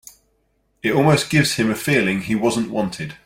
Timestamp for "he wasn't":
2.21-2.71